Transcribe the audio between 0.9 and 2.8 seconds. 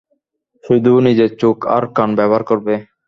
নিজের চোখ আর কান ব্যবহার করবে।